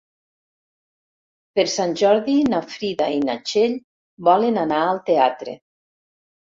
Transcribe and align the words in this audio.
Per 1.59 1.65
Sant 1.75 1.93
Jordi 2.03 2.39
na 2.55 2.63
Frida 2.73 3.13
i 3.19 3.23
na 3.29 3.39
Txell 3.45 3.79
volen 4.31 4.63
anar 4.67 4.85
al 4.91 5.03
teatre. 5.13 5.59